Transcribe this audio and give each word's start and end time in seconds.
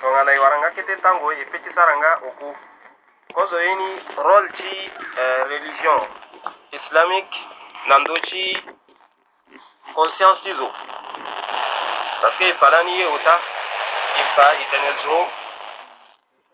tongana 0.00 0.32
e 0.34 0.38
waranga 0.38 0.70
kete 0.70 0.94
ntango 0.96 1.32
e 1.32 1.44
peut 1.44 1.62
ti 1.64 1.70
sara 1.74 1.96
nga 1.96 2.14
oku 2.28 2.56
kozo 3.34 3.60
ye 3.62 3.74
ni 3.74 3.90
rôle 4.16 4.48
ti 4.56 4.90
eh, 5.18 5.38
religion 5.48 6.02
islamique 6.72 7.36
na 7.88 7.98
ndö 7.98 8.14
ti 8.30 8.42
conscience 9.94 10.40
ti 10.44 10.52
zo 10.56 10.68
parce 12.20 12.36
que 12.38 12.48
e 12.48 12.52
pala 12.60 12.82
ni 12.82 12.96
ye 12.98 13.06
ota 13.06 13.36
e 14.16 14.22
fa 14.34 14.48
e 14.52 14.64
tene 14.70 14.92
zo 15.04 15.20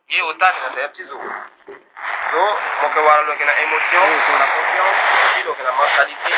ye 0.09 0.23
ota 0.23 0.53
tene 0.53 0.75
tere 0.75 0.91
ti 0.93 1.05
zo 1.05 1.17
zo 2.31 2.43
mo 2.81 2.87
yeke 2.87 2.99
wara 3.01 3.23
lo 3.23 3.33
yeke 3.33 3.45
na 3.45 3.55
émotion 3.63 4.11
wala 4.35 4.47
confiance 4.55 5.03
e 5.17 5.23
puis 5.35 5.45
lo 5.47 5.53
yeke 5.55 5.63
na 5.69 5.73
mentalité 5.81 6.35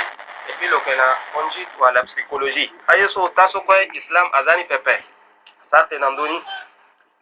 e 0.48 0.52
puis 0.58 0.68
lo 0.68 0.76
yeke 0.76 0.94
na 1.00 1.08
conduite 1.32 1.72
wala 1.78 2.04
psychologie 2.04 2.70
aye 2.88 3.08
so 3.08 3.24
ota 3.24 3.48
so 3.48 3.60
kue 3.60 3.86
islam 3.94 4.28
aza 4.32 4.56
ni 4.56 4.64
pepe 4.64 5.00
sara 5.70 5.86
tene 5.88 6.00
na 6.00 6.10
ndö 6.10 6.26
ni 6.28 6.44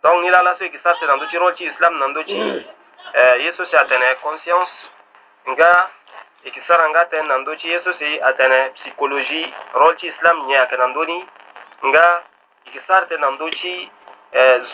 donc 0.02 0.22
ni 0.22 0.30
lala 0.30 0.54
soki 0.58 0.78
sarte 0.82 1.06
na 1.06 1.16
ndö 1.16 1.26
ti 1.26 1.36
rol 1.38 1.54
ti 1.56 1.64
islam 1.64 1.98
na 1.98 2.06
ndö 2.08 2.22
ti 2.24 2.32
ye 3.42 3.52
so 3.56 3.64
si 3.64 3.76
atene 3.76 4.14
conscience 4.22 4.72
nga 5.48 5.70
e 6.44 6.48
yeke 6.48 6.62
sara 6.66 6.88
nga 6.90 7.00
atene 7.00 7.28
na 7.28 7.38
ndö 7.38 7.56
ti 7.56 7.68
ye 7.68 7.80
so 7.84 7.92
si 7.98 8.20
atene 8.20 8.70
psychologie 8.74 9.52
rol 9.74 9.96
ti 9.96 10.06
islam 10.06 10.46
nyen 10.46 10.60
ayeke 10.60 10.76
na 10.76 10.86
ndö 10.86 11.04
ni 11.06 11.18
nga 11.88 12.22
yeke 12.64 12.80
sara 12.86 13.06
tene 13.06 13.20
na 13.20 13.30
ndö 13.30 13.50
ti 13.50 13.90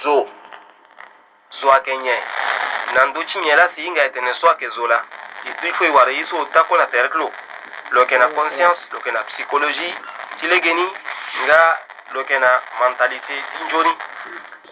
zo 0.03 0.29
zo 1.61 1.73
ayeke 1.73 1.97
nyen 1.97 2.21
na 2.95 3.05
ndö 3.07 3.21
ti 3.25 3.39
nyen 3.39 3.57
laso 3.57 3.77
hinga 3.81 4.01
ayetene 4.01 4.35
so 4.35 4.49
ayeke 4.49 4.69
zo 4.71 4.87
la 4.87 5.01
e 5.49 5.53
ti 5.61 5.73
fo 5.73 5.85
e 5.85 5.89
wara 5.91 6.11
ye 6.11 6.27
so 6.27 6.37
otako 6.39 6.77
na 6.77 6.87
tere 6.87 7.09
ti 7.09 7.17
lo 7.19 7.33
lo 7.91 8.01
yeke 8.01 8.19
na 8.19 8.29
conscience 8.29 8.81
lo 8.91 8.99
yeke 8.99 9.11
na 9.13 9.23
psychologie 9.25 9.95
ti 10.41 10.47
lege 10.47 10.75
ni 10.75 10.87
nga 11.45 11.79
lo 12.13 12.21
yeke 12.21 12.39
na 12.39 12.61
mentalité 12.81 13.35
ti 13.37 13.65
nzoni 13.67 13.95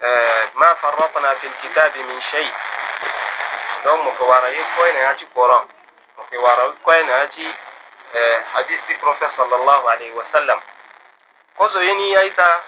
Eh, 0.00 0.50
ma 0.54 0.76
farrafna 0.76 1.34
fil 1.40 1.50
kitabi 1.62 2.02
min 2.04 2.20
shay 2.30 2.48
don 3.84 3.98
mu 4.04 4.12
kawara 4.14 4.48
yi 4.48 4.62
koyi 4.76 4.92
na 4.94 5.16
ci 5.18 5.26
koron 5.34 5.62
mu 6.16 6.22
kawara 6.30 6.64
yi 6.66 6.72
koyi 6.84 7.02
na 7.02 7.28
ci 7.34 7.42
eh, 8.14 8.38
hadisi 8.54 8.94
prophet 9.02 9.26
sallallahu 9.36 9.88
alaihi 9.90 10.12
wasallam 10.14 10.60
ko 11.58 11.66
zo 11.74 11.82
yini 11.82 12.12
yayi 12.14 12.30
ta 12.38 12.62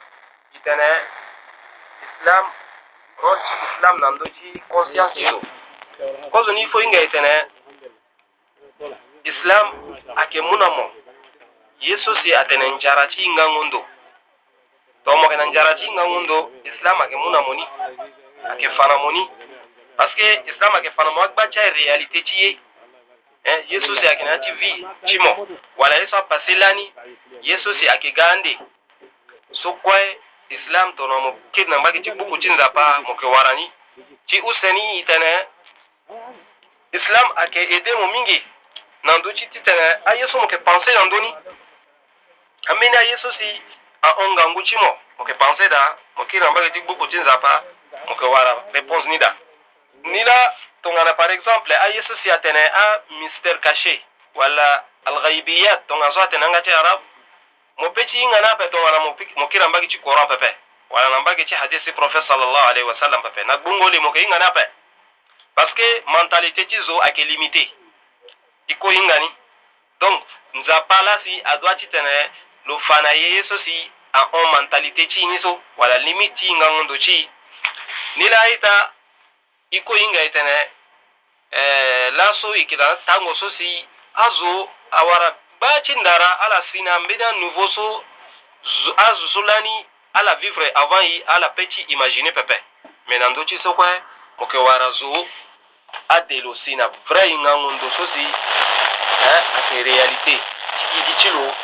itana 0.59 0.91
islam 2.03 2.45
roci 3.23 3.55
islam 3.71 3.95
nan 4.03 4.19
do 4.19 4.27
ci 4.35 4.63
conscience 4.69 5.15
yo 5.21 5.41
ko 6.35 6.43
zo 6.43 6.51
ni 6.53 6.67
fo 6.67 6.83
inga 6.83 6.99
itana 7.01 7.47
islam 9.25 9.67
ake 10.19 10.41
munamo 10.43 10.91
yesu 11.79 12.11
si 12.25 12.35
atene 12.35 12.71
njara 12.75 13.07
ci 13.09 13.23
inga 13.23 13.47
na 15.41 15.47
njaratinga 15.47 16.03
ngundo 16.09 16.37
islam 16.71 17.01
ake 17.01 17.17
muna 17.17 17.41
moni 17.43 17.65
ake 18.53 18.69
fana 18.71 18.97
moni 18.99 19.23
parce 19.97 20.15
que 20.19 20.29
islam 20.51 20.73
ake 20.75 20.91
fana 20.97 21.11
mo 21.15 21.21
agba 21.23 21.45
cha 21.55 21.61
réalité 21.81 22.23
ti 22.29 22.35
ye 22.43 22.59
eh, 23.45 23.65
ye 23.71 23.81
so 23.81 23.95
si 23.97 24.01
ayeke 24.07 24.25
na 24.25 24.39
ti 24.39 24.51
vi 24.61 24.71
ti 25.07 25.19
mo 25.19 25.31
wala 25.81 25.97
ye 26.01 26.07
so 26.09 26.17
apase 26.17 26.55
lani 26.55 26.87
ye 27.43 27.57
so 27.65 27.71
si 27.79 27.89
ayeke 27.89 28.11
ga 28.19 28.27
ande 28.33 28.53
so 29.61 29.69
kue 29.83 30.03
islam 30.57 30.93
tongana 30.97 31.21
mo 31.25 31.31
kiri 31.55 31.71
na 31.71 31.77
ngba 31.81 31.89
yeke 31.89 32.01
ti 32.05 32.11
kpuku 32.11 32.37
ti 32.39 32.49
nzapa 32.53 32.83
mo 33.05 33.09
yeke 33.13 33.27
wara 33.35 33.53
ni 33.55 33.67
ti 34.29 34.37
use 34.51 34.69
ni 34.77 34.85
e 35.01 35.03
tene 35.09 35.35
islam 36.99 37.27
ayeke 37.41 37.61
ede 37.77 37.93
mo 38.01 38.07
mingi 38.15 38.39
na 39.05 39.19
ndö 39.19 39.33
ti 39.33 39.45
titene 39.55 39.89
aye 40.11 40.29
so 40.29 40.37
mo 40.39 40.45
yeke 40.51 40.57
pense 40.67 40.91
na 40.97 41.05
ndö 41.09 41.19
ni 41.25 41.31
ambeni 42.73 42.97
aye 42.97 43.17
so 43.23 43.33
si 43.39 43.51
aongangu 44.03 44.63
ti 44.63 44.77
mo 44.77 44.97
mo 45.19 45.25
yeke 45.29 45.35
pensé 45.37 45.69
da 45.69 45.97
mo 46.17 46.25
kiri 46.25 46.45
na 46.45 46.51
mbage 46.51 46.71
ti 46.71 46.81
gbuku 46.81 47.07
ti 47.09 47.17
nzapa 47.19 47.65
mo 48.09 48.13
yeke 48.15 48.25
wara 48.27 48.53
réponse 48.73 49.07
ni 49.09 49.19
da 49.19 49.37
ni 50.05 50.25
la 50.25 50.57
tongana 50.83 51.15
par 51.15 51.31
exemple 51.31 51.73
aye 51.75 52.03
so 52.03 52.17
si 52.23 52.31
atene 52.31 52.57
amystère 52.85 53.61
caché 53.61 54.01
wala 54.35 54.85
alghaibiyat 55.05 55.87
tongaso 55.87 56.13
so 56.15 56.21
atene 56.21 56.45
anga 56.45 56.63
ti 56.63 56.71
arabe 56.73 57.03
mo 57.79 57.91
peut 57.91 58.07
ti 58.07 58.17
hinga 58.19 58.41
ni 58.41 58.47
ape 58.49 58.69
tongana 58.71 58.99
mo 59.39 59.47
kiri 59.49 59.61
na 59.61 59.69
mbage 59.69 59.87
ti 59.89 59.99
courant 59.99 60.29
pepe 60.29 60.57
wala 60.91 61.09
na 61.11 61.21
mbage 61.21 61.45
ti 61.45 61.55
hadis 61.55 61.85
ti 61.85 61.93
prophète 61.93 62.27
sallallahu 62.27 62.69
alayhi 62.69 62.89
wa 62.89 62.97
sallam 63.01 63.23
pepe 63.23 63.45
na 63.45 63.57
gbungo 63.59 63.89
li 63.89 63.99
mo 64.01 64.07
yeke 64.09 64.19
hinga 64.25 64.39
ni 64.39 64.45
ape 64.45 64.71
parce 65.55 65.73
que 65.75 66.03
mentalité 66.07 66.67
ti 66.67 66.77
zo 66.83 67.01
ayeke 67.03 67.25
limité 67.25 67.71
ti 68.67 68.75
kue 68.77 68.95
hinga 68.95 69.19
ni 69.19 69.31
donc 70.01 70.25
nzapa 70.55 71.03
la 71.03 71.21
si 71.25 71.43
adoit 71.45 71.77
ti 71.77 71.87
tene 71.89 72.31
lo 72.67 72.79
fana 72.81 73.13
ye 73.13 73.29
ye 73.35 73.45
so 73.49 73.57
si 73.65 73.91
a 74.13 74.29
on 74.33 74.51
mentalité 74.53 75.07
ti 75.09 75.25
ni 75.27 75.39
so 75.41 75.61
wala 75.77 75.99
limite 75.99 76.35
ti 76.37 76.47
hingangondo 76.47 76.97
ti 76.99 77.29
ni 78.17 78.29
la 78.29 78.41
aita 78.41 78.93
i 79.71 79.81
koi 79.83 79.99
hinga 80.01 80.21
e 80.23 80.31
tene 80.31 80.69
eh, 81.51 82.11
laso 82.13 82.55
e 82.55 82.59
yeke 82.59 82.77
na 82.77 82.97
tango 83.07 83.35
so 83.35 83.51
si 83.51 83.87
azo 84.15 84.71
awara 84.91 85.37
gbaa 85.59 85.81
ti 85.81 85.95
ndara 85.95 86.41
ala 86.41 86.63
sina 86.73 86.95
ambeni 86.95 87.23
anouveau 87.23 87.69
so 87.69 88.05
azo 88.97 89.29
so 89.29 89.43
lani 89.43 89.87
ala 90.15 90.35
vivre 90.35 90.71
avant 90.75 91.01
ye 91.03 91.23
ala 91.27 91.49
peut 91.51 91.69
ti 91.71 91.81
imaginer 91.89 92.33
pepe 92.35 92.63
me 93.09 93.19
na 93.19 93.29
ndö 93.29 93.45
ti 93.45 93.59
so 93.63 93.75
kue 93.75 94.03
mo 94.39 94.45
yeke 94.45 94.59
wara 94.59 94.91
zo 94.91 95.29
ade 96.09 96.41
lo 96.41 96.55
si 96.65 96.77
na 96.77 96.89
vrai 97.09 97.29
hingangondo 97.31 97.91
so 97.97 98.07
si 98.15 98.21
eh, 98.21 99.45
ayeke 99.57 99.83
réalité 99.83 100.35
ti 100.93 101.01
gi 101.07 101.15
ti 101.23 101.29
lo 101.31 101.55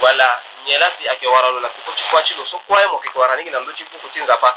wala 0.00 0.42
nyelasi 0.66 1.08
akiwaralo 1.08 1.60
la 1.60 1.70
siko 1.76 1.92
chikwa 1.92 2.22
chilo 2.22 2.46
so 2.46 2.58
kwaye 2.58 2.86
mo 2.86 2.98
kikwara 2.98 3.36
ningi 3.36 3.50
nando 3.50 3.72
chipu 3.72 3.98
kutinza 3.98 4.36
pa 4.36 4.56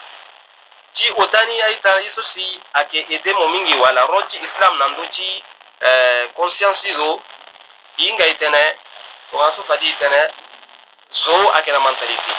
ti 0.96 1.14
otani 1.18 1.62
aita 1.62 2.02
iso 2.02 2.24
si 2.34 2.62
ake 2.74 3.06
ede 3.10 3.34
mo 3.34 3.48
mingi 3.48 3.74
wala 3.76 4.02
rochi 4.06 4.38
islam 4.38 4.78
nando 4.78 5.06
chi 5.14 5.44
eh, 5.80 6.30
conscience 6.36 6.94
zo 6.94 7.22
inga 7.98 8.26
itene 8.28 8.78
wasu 9.32 9.64
kadi 9.64 9.90
itene 9.90 10.34
zo 11.26 11.50
ake 11.54 11.72
na 11.72 11.80
mentalite 11.80 12.32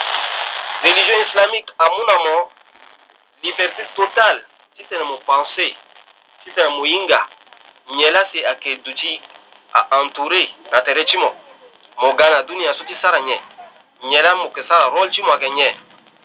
religion 0.83 1.21
islamique 1.27 1.73
amuna 1.77 2.17
mo 2.17 2.51
liberté 3.43 3.85
totale 3.95 4.43
ti 4.77 4.83
tene 4.83 5.03
mo 5.03 5.17
pensée 5.17 5.75
ti 6.43 6.51
tene 6.51 6.67
mo 6.69 6.83
hinga 6.83 7.27
nyelasi 7.87 8.45
ake 8.45 8.75
duti 8.77 9.21
a 9.73 9.81
entouré 10.01 10.49
na 10.71 10.81
tere 10.81 11.05
ti 11.05 11.17
mo 11.17 11.44
mo 11.97 12.13
gana 12.15 12.43
duniya 12.43 12.73
soti 12.73 12.95
sara 13.01 13.19
nye 13.19 13.41
nyera 14.03 14.35
mo 14.35 14.49
ke 14.53 14.63
sara 14.67 14.89
rol 14.89 15.09
ci 15.11 15.21
mo 15.23 15.37
ke 15.39 15.49
nye 15.49 15.75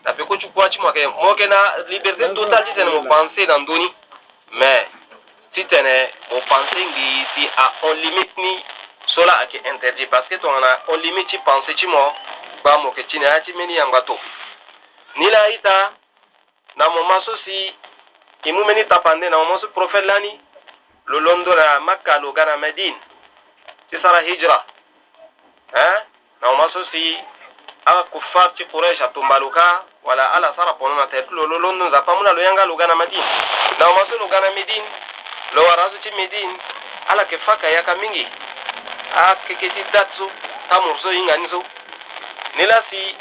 na 0.04 0.12
pe 0.12 0.24
ko 0.26 0.36
ci 0.38 0.48
kwa 0.54 0.70
ci 0.70 0.78
mo 0.80 0.90
ke 0.92 1.06
mo 1.06 1.34
ke 1.34 1.46
na 1.46 1.58
liberté 1.88 2.26
totale 2.34 2.64
ci 2.66 2.74
tene 2.74 2.90
mo 2.90 3.02
penser 3.10 3.46
dans 3.46 3.60
doni 3.62 3.86
mais 4.52 4.86
ci 5.54 5.64
tene 5.66 6.10
mo 6.30 6.40
penser 6.48 6.78
ngi 6.84 7.26
si 7.34 7.48
a 7.56 7.72
on 7.82 7.92
limite 8.02 8.32
ni 8.36 8.64
sola 9.14 9.32
ake 9.46 9.60
interdit 9.64 10.06
parce 10.06 10.26
que 10.28 10.34
to 10.36 10.48
na 10.48 10.78
on 10.88 10.96
limite 10.96 11.28
ci 11.30 11.38
penser 11.44 11.74
ci 11.76 11.86
mo 11.86 12.12
gba 12.62 12.78
mo 12.78 12.90
ke 12.90 13.06
ci 13.06 13.18
na 13.18 13.40
ci 13.42 13.52
meni 13.52 13.74
yanga 13.74 14.02
to 14.02 14.18
ni 15.16 15.30
la 15.30 15.48
ita 15.50 15.92
na 16.76 16.88
mo 16.88 17.20
so 17.22 17.36
si 17.44 17.74
imu 18.44 18.64
meni 18.64 18.84
tapande 18.88 19.30
na 19.30 19.36
mo 19.38 19.58
so 19.60 19.68
prophète 19.68 20.04
lani 20.04 20.34
lo 21.06 21.18
londo 21.20 21.54
na 21.54 21.80
makka 21.80 22.18
lo 22.18 22.32
gana 22.32 22.56
medine 22.56 22.96
ti 23.90 23.96
sara 24.02 24.20
hijra 24.22 24.64
na 26.40 26.50
uma 26.50 26.68
so 26.72 26.84
si 26.90 27.18
aga 27.86 28.02
kuffar 28.04 28.52
ti 28.56 28.64
quraish 28.66 29.00
atumbalo 29.00 29.50
ka 29.50 29.84
wala 30.04 30.24
ala 30.34 30.52
sara 30.56 30.74
ponoma 30.74 31.06
tere 31.06 31.22
ti 31.22 31.32
lo 31.34 31.46
lo 31.46 31.58
londo 31.58 31.88
nzapa 31.88 32.12
mû 32.14 32.22
na 32.22 32.32
lo 32.32 32.40
yanga 32.42 32.64
lo 32.66 32.76
ga 32.76 32.86
na 32.86 32.94
madine 32.94 33.24
na 33.78 33.90
uma 33.90 34.02
so 34.10 34.18
lo 34.18 34.26
ga 34.28 34.40
na 34.40 34.50
médine 34.50 34.86
lo 35.54 35.62
wara 35.62 35.90
so 35.94 35.96
ti 36.02 36.10
médine 36.16 36.56
ala 37.08 37.22
yeke 37.22 37.38
fâ 37.46 37.56
ka 37.56 37.68
yaka 37.70 37.94
mingi 37.94 38.26
akeke 39.14 39.68
ti 39.70 39.82
date 39.92 40.10
so 40.18 40.30
tamuru 40.68 40.98
so 40.98 41.10
hinga 41.10 41.36
ni 41.36 41.48
so 41.48 41.62
ni 42.56 42.66
la 42.66 42.82
si 42.90 43.14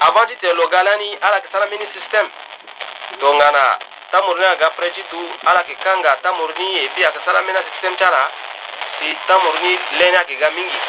avant 0.00 0.26
ti 0.26 0.36
tene 0.36 0.52
lo 0.54 0.68
ga 0.68 0.82
lani 0.82 1.16
ala 1.22 1.36
yeke 1.36 1.48
sara 1.52 1.66
mbeni 1.66 1.86
système 1.94 2.28
tonga 3.20 3.50
na 3.50 3.78
tamuru 4.10 4.38
ni 4.38 4.44
aga 4.46 4.70
pre 4.70 4.90
ti 4.92 5.02
du 5.10 5.20
ala 5.46 5.64
yeke 5.66 5.80
kanga 5.82 6.16
tamuru 6.22 6.52
ni 6.58 6.78
e 6.84 6.88
puis 6.92 7.04
ayeke 7.04 7.18
sara 7.24 7.40
mbeni 7.42 7.58
asystème 7.58 7.96
ti 7.96 8.04
ala 8.04 8.30
si 8.98 9.16
tamuru 9.26 9.58
ni 9.62 9.78
leni 9.98 10.16
ayeke 10.18 10.36
ga 10.36 10.50
mingi 10.50 10.80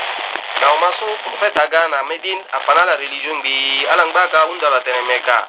na 0.61 0.67
ma 0.77 0.93
so 0.99 1.05
profeta 1.25 1.65
gana 1.67 1.87
na 1.97 2.03
medin 2.03 2.39
afana 2.53 2.85
la 2.85 2.95
religion 2.95 3.41
bi 3.41 3.85
alangba 3.89 4.27
ka 4.31 4.45
unda 4.45 4.69
la 4.69 4.79
tene 4.81 5.01
meka 5.01 5.47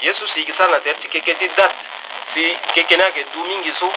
yesu 0.00 0.22
si 0.34 0.44
kisa 0.44 0.66
na 0.66 0.78
terti 0.80 1.02
tikeke 1.08 1.34
ti 1.34 1.48
dat 1.56 1.74
bi 2.34 2.44
kekena 2.74 3.10
ke 3.12 3.24
du 3.34 3.42
mingi 3.42 3.72
so 3.80 3.90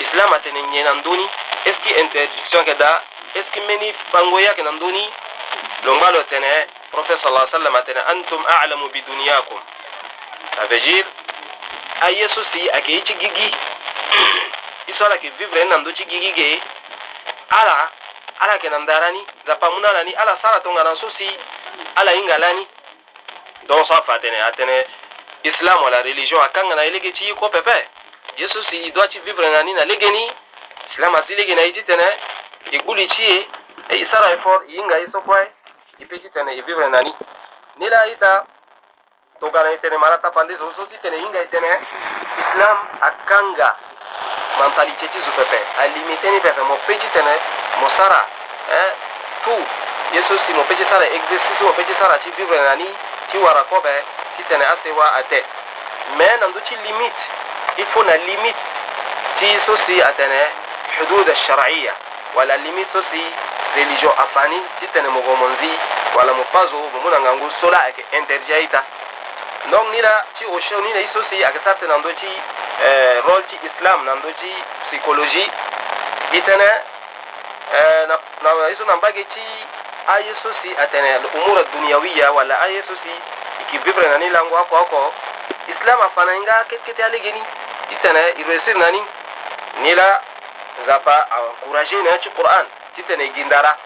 islam 0.00 0.32
atene 0.32 0.62
nye 0.62 0.82
na 0.82 0.92
eski 1.64 1.90
interdiction 2.02 2.64
ke 2.64 2.74
da 2.76 3.02
eski 3.34 3.60
meni 3.60 3.94
pangoya 4.12 4.54
ke 4.54 4.62
na 4.62 4.70
ndoni 4.72 5.08
longba 5.84 6.10
lo 6.10 6.22
tene 6.24 6.66
profesa 6.92 7.18
sallallahu 7.22 7.46
alaihi 7.46 7.56
wasallam 7.56 7.76
atene 7.80 8.00
antum 8.12 8.44
a'lamu 8.46 8.88
bi 8.92 9.00
dunyakum 9.08 9.58
avejir 10.62 11.04
a 12.00 12.10
yesu 12.10 12.44
si 12.52 12.70
ake 12.70 12.92
ichi 13.00 13.14
gigi 13.14 13.50
isola 14.92 15.16
ke 15.18 15.32
vivre 15.38 15.64
na 15.64 15.76
ndo 15.80 15.90
chi 15.92 16.04
gigi 16.06 16.32
ge 16.36 16.60
ala 17.48 17.88
ala 18.40 18.52
yeke 18.52 18.68
na 18.70 18.78
ndara 18.78 19.10
ni 19.12 19.26
nzapa 19.44 19.70
mu 19.70 19.80
ni 19.80 19.86
ala 19.86 20.04
ni 20.04 20.12
ala 20.14 20.38
sara 20.42 20.60
tongana 20.60 20.96
so 20.96 21.10
si 21.18 21.28
ala 21.96 22.10
hinga 22.12 22.38
la 22.38 22.52
ni 22.52 22.66
donc 23.68 23.86
so 23.86 23.94
afa 23.94 24.14
atene 24.14 24.40
atene 24.42 24.86
islam 25.44 25.82
wala 25.82 26.02
religion 26.02 26.40
akangana 26.42 26.82
ye 26.82 26.90
lege 26.90 27.12
ti 27.12 27.24
ye 27.24 27.34
kue 27.34 27.48
pepe 27.48 27.78
ye 28.38 28.48
so 28.48 28.62
si 28.68 28.76
e 28.76 28.90
doit 28.90 29.10
ti 29.10 29.18
vivre 29.20 29.50
na 29.50 29.62
ni 29.62 29.72
na 29.74 29.84
lege 29.84 30.08
ni 30.08 30.32
islam 30.90 31.14
asi 31.14 31.34
lege 31.34 31.54
na 31.54 31.60
ye 31.62 31.72
ti 31.72 31.82
tene 31.84 32.08
e 32.70 32.78
gbu 32.78 32.94
li 32.94 33.08
ti 33.08 33.28
e 33.28 33.48
e 33.96 34.00
e 34.02 34.08
sara 34.10 34.30
ye 34.30 34.38
fort 34.38 34.64
e 34.68 34.72
hinga 34.72 34.96
ye 34.98 35.06
so 35.12 35.20
kue 35.20 35.40
e 36.00 36.04
peut 36.06 36.22
ti 36.22 36.30
tene 36.30 36.56
e 36.56 36.60
vivre 36.62 36.88
na 36.88 37.00
ni 37.00 37.14
ni 37.76 37.88
la 37.88 38.00
aita 38.00 38.46
tongana 39.40 39.68
e 39.70 39.78
tene 39.80 39.96
mara 39.98 40.16
tapa 40.18 40.44
nde 40.44 40.56
so 40.56 40.72
so 40.76 40.86
ti 40.86 40.96
tene 41.02 41.16
hinga 41.16 41.40
e 41.40 41.48
tene 41.48 41.76
islam 42.40 42.88
akanga 43.00 43.70
mentalité 44.60 45.12
ti 45.12 45.18
zo 45.20 45.30
pepe 45.36 45.60
alimité 45.78 46.30
ni 46.30 46.40
pepe 46.40 46.60
mo 46.62 46.78
peut 46.86 46.98
ti 47.00 47.08
tene 47.12 47.59
mosara 47.80 48.26
eh, 48.72 48.92
tu 49.44 49.54
yeso 50.12 50.34
si 50.46 50.52
mo 50.52 50.62
pece 50.64 50.84
sara 50.90 51.06
exercice 51.06 51.62
mo 51.64 51.72
pece 51.72 51.94
sara 52.00 52.18
ti 52.18 52.30
vivre 52.36 52.58
na 52.60 52.74
ni 52.74 52.88
ti 53.30 53.36
wara 53.38 53.62
kobe 53.70 53.94
ti 54.36 54.42
tene 54.48 54.64
asewa 54.72 55.14
ate 55.18 55.38
me 56.16 56.26
na 56.40 56.46
ndö 56.48 56.60
ti 56.68 56.74
limite 56.76 57.22
i 57.76 57.84
faut 57.92 58.06
na 58.06 58.14
limite 58.16 58.58
ti 59.38 59.48
so 59.66 59.76
si 59.86 60.00
atene 60.02 60.40
hudud 60.98 61.30
asharaia 61.30 61.94
wala 62.36 62.56
limite 62.56 62.88
so 62.92 63.02
si 63.10 63.22
religion 63.76 64.12
afani 64.24 64.60
ti 64.80 64.86
tene 64.92 65.08
mogo 65.08 65.34
mo 65.36 65.48
nzi 65.48 65.72
wala 66.16 66.32
mo 66.34 66.44
pazo 66.52 66.76
mo 66.92 66.98
mû 67.02 67.08
na 67.10 67.20
ngangu 67.20 67.50
so 67.60 67.70
la 67.70 67.80
ayeke 67.82 68.04
interdit 68.12 68.50
aita 68.54 68.82
donc 69.70 69.90
ni 69.92 70.00
la 70.00 70.24
ti 70.38 70.44
oceau 70.46 70.82
ni 70.82 70.92
na 70.92 70.98
ye 71.00 71.08
so 71.12 71.24
si 71.30 71.34
ayeke 71.36 71.60
sara 71.64 71.76
tene 71.78 71.92
na 71.92 71.98
ndö 71.98 72.12
ti 72.20 72.32
eh, 72.84 73.22
rôle 73.24 73.44
ti 73.50 73.56
islam 73.68 74.04
na 74.04 74.14
ndö 74.14 74.30
ti 74.40 74.50
psychologie 74.88 75.50
i 76.32 76.40
tënë 76.46 76.89
na 77.72 78.18
na 78.56 78.66
yesu 78.68 78.84
na 78.84 78.96
mbage 78.96 79.24
chi 79.34 79.44
ayi 80.14 80.34
atene 80.78 81.16
umura 81.34 81.62
duniawiya 81.64 82.32
wala 82.32 82.60
ayi 82.60 82.82
susi 82.88 83.14
ikibibra 83.62 84.10
na 84.10 84.18
nila 84.18 84.44
ngo 84.44 84.56
ako 84.58 85.12
islam 85.68 86.00
afana 86.00 86.34
inga 86.36 86.64
kete 86.86 87.04
ale 87.04 87.18
geni 87.20 87.42
itene 87.94 88.22
iresir 88.40 88.76
nani 88.76 89.02
nila 89.82 90.20
zapa 90.86 91.26
encourager 91.62 92.02
na 92.02 92.18
chi 92.18 92.30
qur'an 92.30 92.66
titene 92.96 93.32
gindara 93.34 93.76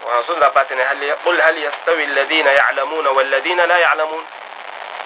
ورسول 0.00 0.34
الله 0.36 0.48
فاتن 0.50 0.80
هل 0.80 1.16
قل 1.24 1.40
هل 1.42 1.58
يستوي 1.64 2.04
الذين 2.04 2.46
يعلمون 2.46 3.06
والذين 3.06 3.60
لا 3.60 3.78
يعلمون 3.78 4.24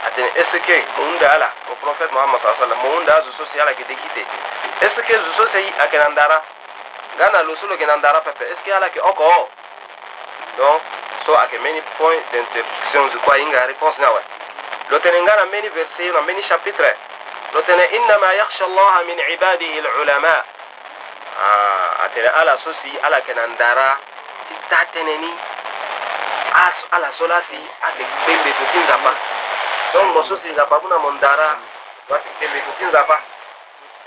atene 0.06 0.30
eske 0.36 0.84
munda 0.98 1.28
ala 1.32 1.50
o 1.70 1.74
prophet 1.82 2.12
muhammad 2.12 2.40
sallallahu 2.40 2.62
alaihi 2.62 2.72
wasallam 2.78 2.98
munda 2.98 3.22
zuso 3.38 3.60
ala 3.62 3.74
kidikite 3.74 4.22
eske 4.86 5.12
zuso 5.24 5.44
akenandara 5.82 6.38
Ghana 7.16 7.42
Lusulu 7.44 7.76
Genandara 7.78 8.20
Pepe, 8.22 8.42
est-ce 8.44 8.60
qu'il 8.62 8.70
y 8.70 8.72
a 8.72 8.80
là 8.80 8.90
qui 8.90 9.00
encore 9.00 9.48
Donc, 10.58 10.80
so 11.26 11.34
ake 11.36 11.58
meni 11.62 11.80
point 11.96 12.16
d'intersection 12.32 13.08
zikuwa 13.10 13.38
inga 13.38 13.60
réponse 13.66 13.98
nawe 13.98 14.22
lotene 14.90 15.22
ngana 15.22 15.44
meni 15.46 15.68
verset 15.68 16.12
na 16.12 16.20
meni 16.20 16.42
chapitre 16.42 16.94
lotene 17.54 17.84
innama 17.96 18.34
yakhsha 18.34 18.64
allaha 18.64 19.02
min 19.06 19.18
ibadihi 19.32 19.78
alulama 19.78 20.28
ah 21.42 22.04
atene 22.04 22.28
ala 22.28 22.58
sosi 22.58 22.92
ala 23.02 23.20
kenandara 23.22 23.98
titateneni 24.48 25.32
as 26.66 26.78
ala 26.92 27.08
solasi 27.18 27.56
ate 27.82 28.04
bebe 28.26 28.52
tukinza 28.52 28.98
pa 28.98 29.14
donc 29.94 30.14
mosusi 30.14 30.48
nzapa 30.48 30.78
kuna 30.80 30.98
mondara 30.98 31.56
wati 32.08 32.28
bebe 32.40 32.60
tukinza 32.60 33.00
pa 33.08 33.20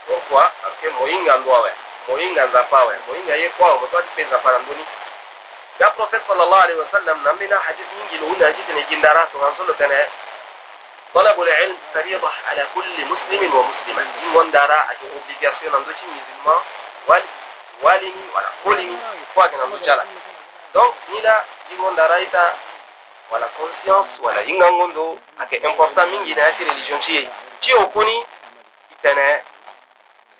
donc 0.09 0.31
wa 0.31 0.51
ake 0.67 0.89
moinga 0.99 1.37
ndwawe 1.37 1.71
moyinga 2.07 2.45
nzafawe 2.47 2.93
moyinga 3.07 3.33
ye 3.41 3.47
kwawo 3.55 3.75
mo 3.81 3.85
twati 3.91 4.07
penza 4.15 4.39
fara 4.39 4.59
nduni 4.59 4.85
ya 5.79 5.87
prophet 5.95 6.21
sallallahu 6.27 6.63
alaihi 6.65 6.79
wasallam 6.81 7.17
na 7.23 7.31
mina 7.33 7.57
hadith 7.65 7.89
nyingi 7.97 8.17
lo 8.17 8.25
una 8.33 8.45
hadith 8.49 8.69
ne 8.75 8.81
jindara 8.89 9.27
so 9.31 9.35
ngan 9.37 9.55
solo 9.57 9.73
tane 9.73 10.03
طلب 11.15 11.39
العلم 11.39 12.29
ala 12.51 12.65
kulli 12.65 13.05
muslimin 13.05 13.49
مسلم 13.49 13.55
ومسلمة 13.55 14.03
إن 14.23 14.35
وندارا 14.37 14.79
أجل 14.91 15.09
obligation 15.17 15.69
نمزو 15.73 15.91
چين 15.99 16.09
مزلما 16.11 16.55
والي 17.07 17.29
والي 17.81 18.13
ولا 18.35 18.47
قولي 18.65 18.89
فواك 19.35 19.53
نمزو 19.53 19.85
جالا 19.85 20.03
donc 20.75 20.93
nila 21.09 21.33
in 21.71 21.79
wondara 21.79 22.19
ita 22.27 22.45
wala 23.31 23.47
conscience 23.55 24.09
wala 24.19 24.43
ingangondo 24.51 25.15
ake 25.39 25.55
important 25.63 26.11
mingi 26.11 26.35
na 26.35 26.41
yati 26.51 26.63
religion 26.67 26.99
ciye 27.05 27.21
ciye 27.63 27.75
okuni 27.81 28.17
itene 28.93 29.41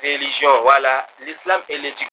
religion. 0.04 0.60
Voilà, 0.62 1.08
l'islam 1.26 1.62
et 1.70 1.78
l'éducation. 1.78 2.06